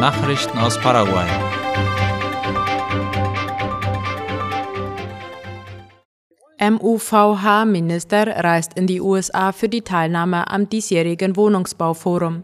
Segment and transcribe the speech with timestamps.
[0.00, 1.26] Nachrichten aus Paraguay.
[6.60, 12.42] MUVH-Minister reist in die USA für die Teilnahme am diesjährigen Wohnungsbauforum.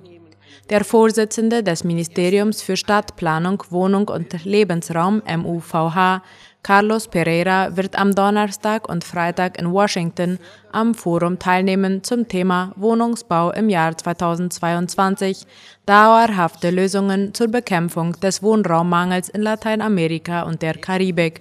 [0.71, 6.23] Der Vorsitzende des Ministeriums für Stadtplanung, Wohnung und Lebensraum MUVH,
[6.63, 10.39] Carlos Pereira, wird am Donnerstag und Freitag in Washington
[10.71, 15.45] am Forum teilnehmen zum Thema Wohnungsbau im Jahr 2022,
[15.87, 21.41] dauerhafte Lösungen zur Bekämpfung des Wohnraummangels in Lateinamerika und der Karibik.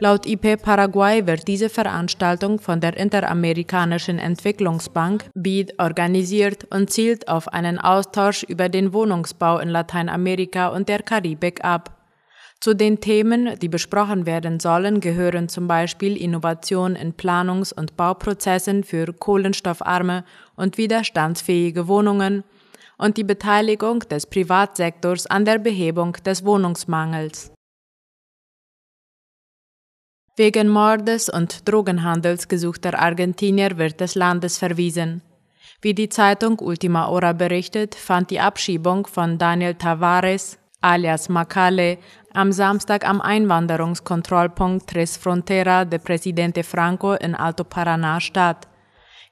[0.00, 7.48] Laut IP Paraguay wird diese Veranstaltung von der Interamerikanischen Entwicklungsbank BID organisiert und zielt auf
[7.48, 11.97] einen Austausch über den Wohnungsbau in Lateinamerika und der Karibik ab.
[12.60, 18.82] Zu den Themen, die besprochen werden sollen, gehören zum Beispiel Innovation in Planungs- und Bauprozessen
[18.82, 20.24] für kohlenstoffarme
[20.56, 22.42] und widerstandsfähige Wohnungen
[22.96, 27.52] und die Beteiligung des Privatsektors an der Behebung des Wohnungsmangels.
[30.34, 35.22] Wegen Mordes und Drogenhandels gesuchter Argentinier wird des Landes verwiesen.
[35.80, 41.98] Wie die Zeitung Ultima Hora berichtet, fand die Abschiebung von Daniel Tavares, alias Macale,
[42.32, 48.68] am Samstag am Einwanderungskontrollpunkt Tres Frontera de Presidente Franco in Alto Paraná statt.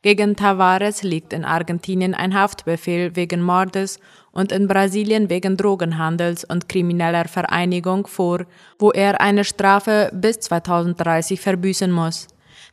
[0.03, 3.99] Gegen Tavares liegt in Argentinien ein Haftbefehl wegen Mordes
[4.33, 8.45] und in Brasilien wegen Drogenhandels und krimineller Vereinigung vor,
[8.79, 12.29] wo er eine Strafe bis 2030 verbüßen muss.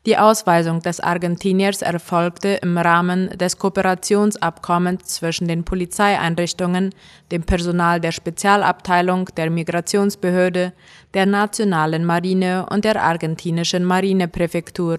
[0.06, 6.94] Die Ausweisung des Argentiniers erfolgte im Rahmen des Kooperationsabkommens zwischen den Polizeieinrichtungen,
[7.32, 10.74] dem Personal der Spezialabteilung der Migrationsbehörde,
[11.14, 14.98] der nationalen Marine und der argentinischen Marinepräfektur.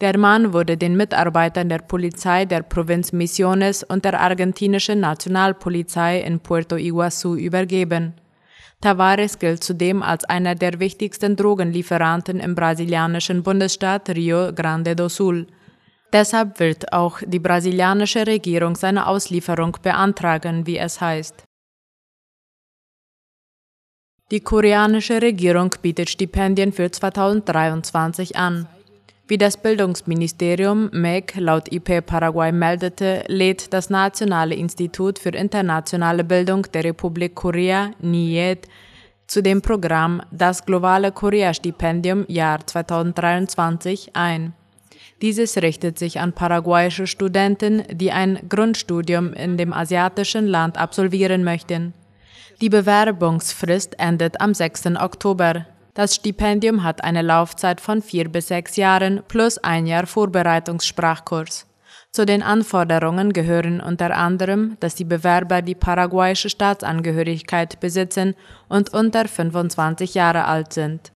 [0.00, 6.40] Der Mann wurde den Mitarbeitern der Polizei der Provinz Misiones und der argentinischen Nationalpolizei in
[6.40, 8.14] Puerto Iguazú übergeben.
[8.80, 15.46] Tavares gilt zudem als einer der wichtigsten Drogenlieferanten im brasilianischen Bundesstaat Rio Grande do Sul.
[16.12, 21.44] Deshalb wird auch die brasilianische Regierung seine Auslieferung beantragen, wie es heißt.
[24.30, 28.68] Die koreanische Regierung bietet Stipendien für 2023 an.
[29.26, 36.66] Wie das Bildungsministerium MEC laut IP Paraguay meldete, lädt das Nationale Institut für internationale Bildung
[36.74, 38.68] der Republik Korea, NIED,
[39.26, 44.52] zu dem Programm Das globale Korea-Stipendium Jahr 2023 ein.
[45.22, 51.94] Dieses richtet sich an paraguayische Studenten, die ein Grundstudium in dem asiatischen Land absolvieren möchten.
[52.60, 54.96] Die Bewerbungsfrist endet am 6.
[55.00, 55.64] Oktober.
[55.94, 61.66] Das Stipendium hat eine Laufzeit von vier bis sechs Jahren plus ein Jahr Vorbereitungssprachkurs.
[62.10, 68.34] Zu den Anforderungen gehören unter anderem, dass die Bewerber die paraguayische Staatsangehörigkeit besitzen
[68.68, 71.12] und unter 25 Jahre alt sind.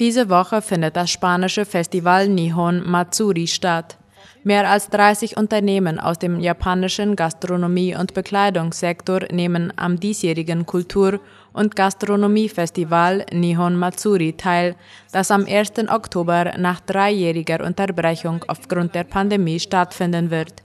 [0.00, 3.98] Diese Woche findet das spanische Festival Nihon Matsuri statt.
[4.44, 11.20] Mehr als 30 Unternehmen aus dem japanischen Gastronomie- und Bekleidungssektor nehmen am diesjährigen Kultur-
[11.52, 14.76] und Gastronomiefestival Nihon Matsuri teil,
[15.12, 15.88] das am 1.
[15.88, 20.62] Oktober nach dreijähriger Unterbrechung aufgrund der Pandemie stattfinden wird.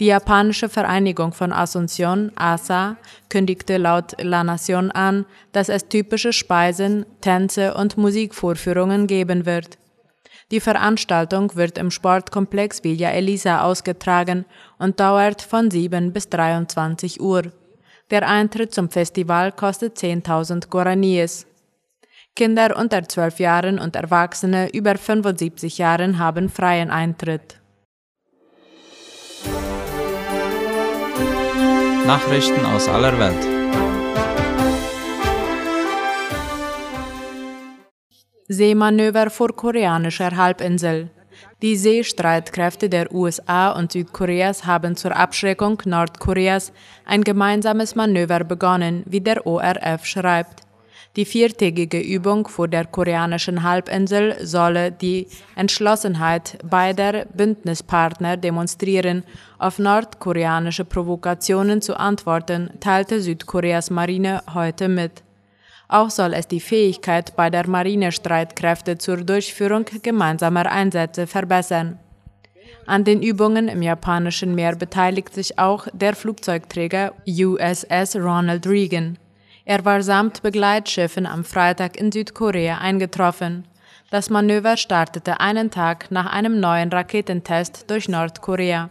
[0.00, 2.96] Die japanische Vereinigung von Asunción, ASA,
[3.30, 9.78] kündigte laut La Nación an, dass es typische Speisen, Tänze und Musikvorführungen geben wird.
[10.52, 14.44] Die Veranstaltung wird im Sportkomplex Villa Elisa ausgetragen
[14.78, 17.50] und dauert von 7 bis 23 Uhr.
[18.10, 21.46] Der Eintritt zum Festival kostet 10.000 Guaraníes.
[22.36, 27.60] Kinder unter 12 Jahren und Erwachsene über 75 Jahren haben freien Eintritt.
[32.06, 33.55] Nachrichten aus aller Welt.
[38.48, 41.10] Seemanöver vor koreanischer Halbinsel.
[41.62, 46.72] Die Seestreitkräfte der USA und Südkoreas haben zur Abschreckung Nordkoreas
[47.04, 50.62] ein gemeinsames Manöver begonnen, wie der ORF schreibt.
[51.16, 55.26] Die viertägige Übung vor der koreanischen Halbinsel solle die
[55.56, 59.24] Entschlossenheit beider Bündnispartner demonstrieren,
[59.58, 65.25] auf nordkoreanische Provokationen zu antworten, teilte Südkoreas Marine heute mit.
[65.88, 71.98] Auch soll es die Fähigkeit beider Marinestreitkräfte zur Durchführung gemeinsamer Einsätze verbessern.
[72.86, 79.18] An den Übungen im japanischen Meer beteiligt sich auch der Flugzeugträger USS Ronald Reagan.
[79.64, 83.64] Er war samt Begleitschiffen am Freitag in Südkorea eingetroffen.
[84.10, 88.90] Das Manöver startete einen Tag nach einem neuen Raketentest durch Nordkorea.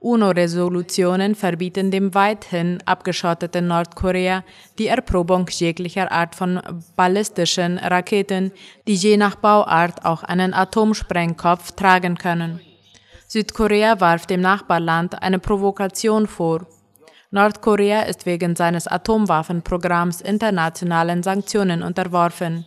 [0.00, 4.44] UNO-Resolutionen verbieten dem weithin abgeschotteten Nordkorea
[4.78, 6.58] die Erprobung jeglicher Art von
[6.96, 8.50] ballistischen Raketen,
[8.86, 12.60] die je nach Bauart auch einen Atomsprengkopf tragen können.
[13.28, 16.66] Südkorea warf dem Nachbarland eine Provokation vor.
[17.30, 22.64] Nordkorea ist wegen seines Atomwaffenprogramms internationalen Sanktionen unterworfen.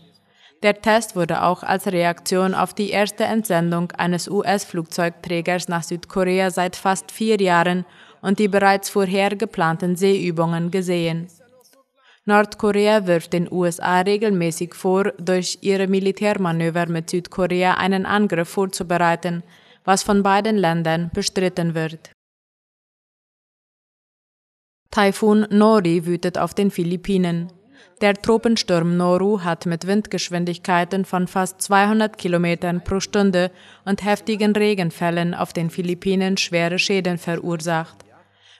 [0.63, 6.77] Der Test wurde auch als Reaktion auf die erste Entsendung eines US-Flugzeugträgers nach Südkorea seit
[6.77, 7.85] fast vier Jahren
[8.21, 11.27] und die bereits vorher geplanten Seeübungen gesehen.
[12.23, 19.43] Nordkorea wirft den USA regelmäßig vor, durch ihre Militärmanöver mit Südkorea einen Angriff vorzubereiten,
[19.83, 22.11] was von beiden Ländern bestritten wird.
[24.91, 27.51] Taifun Nori wütet auf den Philippinen.
[28.01, 33.51] Der Tropensturm Noru hat mit Windgeschwindigkeiten von fast 200 Kilometern pro Stunde
[33.85, 37.97] und heftigen Regenfällen auf den Philippinen schwere Schäden verursacht.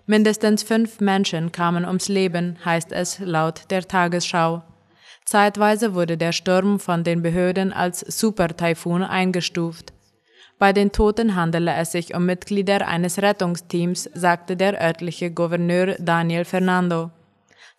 [0.06, 4.64] Mindestens fünf Menschen kamen ums Leben, heißt es laut der Tagesschau.
[5.26, 9.94] Zeitweise wurde der Sturm von den Behörden als Super-Taifun eingestuft.
[10.60, 16.46] Bei den Toten handele es sich um Mitglieder eines Rettungsteams, sagte der örtliche Gouverneur Daniel
[16.46, 17.12] Fernando.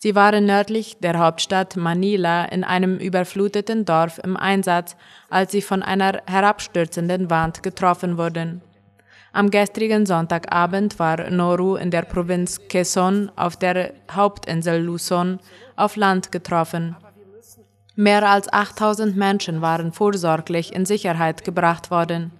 [0.05, 4.97] Sie waren nördlich der Hauptstadt Manila in einem überfluteten Dorf im Einsatz,
[5.31, 8.61] als sie von einer herabstürzenden Wand getroffen wurden.
[9.33, 15.41] Am gestrigen Sonntagabend war Noru in der Provinz Quezon auf der Hauptinsel Luzon
[15.75, 16.97] auf Land getroffen.
[17.97, 22.31] Mehr als 8000 Menschen waren vorsorglich in Sicherheit gebracht worden.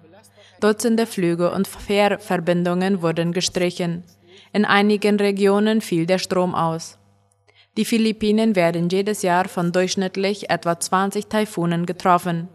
[0.61, 4.05] Dutzende Flüge und Fährverbindungen wurden gestrichen.
[4.53, 6.99] In einigen Regionen fiel der Strom aus.
[7.77, 12.49] Die Philippinen werden jedes Jahr von durchschnittlich etwa 20 Taifunen getroffen.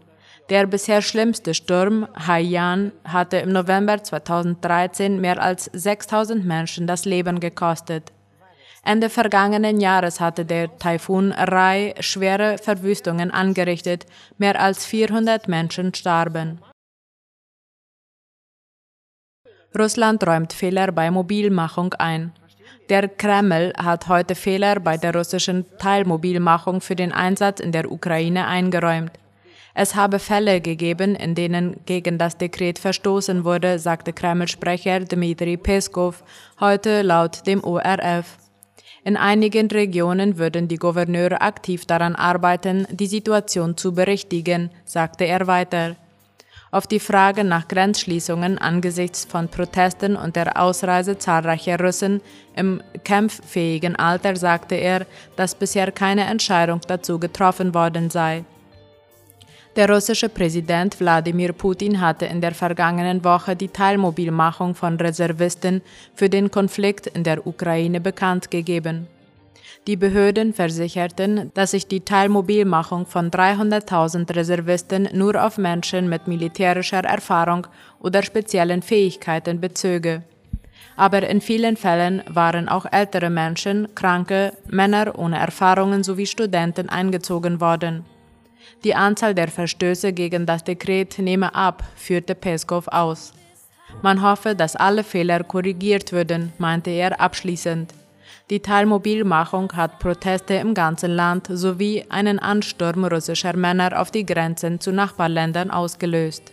[0.48, 7.38] Der bisher schlimmste Sturm Haiyan hatte im November 2013 mehr als 6000 Menschen das Leben
[7.38, 8.12] gekostet.
[8.82, 14.06] Ende vergangenen Jahres hatte der Taifun Rai schwere Verwüstungen angerichtet,
[14.38, 16.60] mehr als 400 Menschen starben.
[19.78, 22.32] Russland räumt Fehler bei Mobilmachung ein.
[22.90, 28.48] Der Kreml hat heute Fehler bei der russischen Teilmobilmachung für den Einsatz in der Ukraine
[28.48, 29.12] eingeräumt.
[29.74, 36.24] Es habe Fälle gegeben, in denen gegen das Dekret verstoßen wurde, sagte Kreml-Sprecher Dmitri Peskov
[36.58, 38.38] heute laut dem ORF.
[39.04, 45.46] In einigen Regionen würden die Gouverneure aktiv daran arbeiten, die Situation zu berichtigen, sagte er
[45.46, 45.94] weiter.
[46.72, 52.20] Auf die Frage nach Grenzschließungen angesichts von Protesten und der Ausreise zahlreicher Russen
[52.54, 58.44] im kämpffähigen Alter sagte er, dass bisher keine Entscheidung dazu getroffen worden sei.
[59.74, 65.82] Der russische Präsident Wladimir Putin hatte in der vergangenen Woche die Teilmobilmachung von Reservisten
[66.14, 69.08] für den Konflikt in der Ukraine bekannt gegeben.
[69.86, 77.04] Die Behörden versicherten, dass sich die Teilmobilmachung von 300.000 Reservisten nur auf Menschen mit militärischer
[77.04, 77.66] Erfahrung
[77.98, 80.22] oder speziellen Fähigkeiten bezöge.
[80.96, 87.60] Aber in vielen Fällen waren auch ältere Menschen, Kranke, Männer ohne Erfahrungen sowie Studenten eingezogen
[87.60, 88.04] worden.
[88.84, 93.32] Die Anzahl der Verstöße gegen das Dekret nehme ab, führte Peskov aus.
[94.02, 97.92] Man hoffe, dass alle Fehler korrigiert würden, meinte er abschließend.
[98.50, 104.80] Die Teilmobilmachung hat Proteste im ganzen Land sowie einen Ansturm russischer Männer auf die Grenzen
[104.80, 106.52] zu Nachbarländern ausgelöst.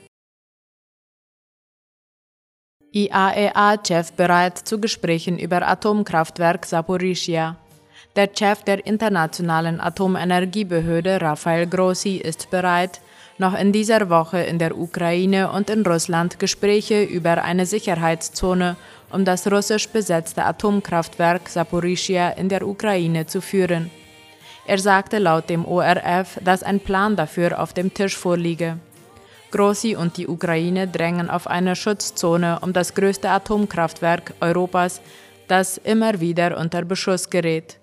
[2.94, 7.56] IAEA-Chef bereit zu Gesprächen über Atomkraftwerk Saporischia.
[8.16, 13.02] Der Chef der Internationalen Atomenergiebehörde Rafael Grossi ist bereit,
[13.38, 18.76] noch in dieser Woche in der Ukraine und in Russland Gespräche über eine Sicherheitszone
[19.12, 23.90] um das russisch besetzte Atomkraftwerk Saporischia in der Ukraine zu führen.
[24.66, 28.80] Er sagte laut dem ORF, dass ein Plan dafür auf dem Tisch vorliege.
[29.50, 35.00] Grossi und die Ukraine drängen auf eine Schutzzone um das größte Atomkraftwerk Europas,
[35.48, 37.80] das immer wieder unter Beschuss gerät.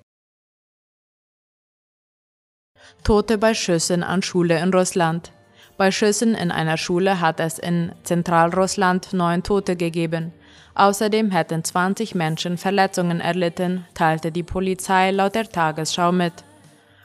[3.02, 5.32] Tote bei Schüssen an Schule in Russland.
[5.76, 10.32] Bei Schüssen in einer Schule hat es in Zentralrussland neun Tote gegeben.
[10.76, 16.32] Außerdem hätten 20 Menschen Verletzungen erlitten, teilte die Polizei laut der Tagesschau mit.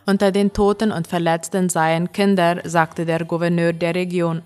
[0.05, 4.43] Unter den Toten und Verletzten seien Kinder, sagte der Gouverneur der Region.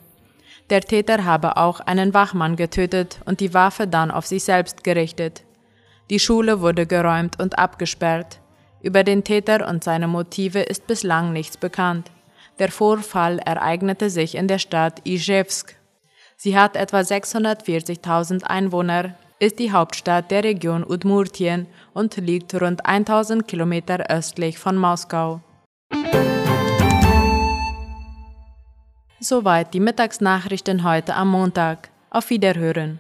[0.70, 5.44] Der Täter habe auch einen Wachmann getötet und die Waffe dann auf sich selbst gerichtet.
[6.10, 8.40] Die Schule wurde geräumt und abgesperrt.
[8.82, 12.10] Über den Täter und seine Motive ist bislang nichts bekannt.
[12.60, 15.76] Der Vorfall ereignete sich in der Stadt Ijewsk.
[16.38, 23.48] Sie hat etwa 640.000 Einwohner, ist die Hauptstadt der Region Udmurtien und liegt rund 1000
[23.48, 25.42] Kilometer östlich von Moskau.
[29.20, 31.90] Soweit die Mittagsnachrichten heute am Montag.
[32.10, 33.00] Auf Wiederhören.